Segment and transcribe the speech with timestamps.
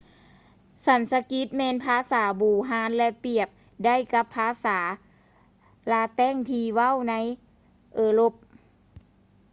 [0.85, 3.47] ສັນສະກິດແມ່ນພາສາບູຮານ ແລະ ປຽບ
[3.85, 4.79] ໄດ້ກັບພາສາ
[5.91, 7.13] ລາແຕັງທີ່ເວົ້າກັນໃນ
[7.93, 8.33] ເອີຣົບ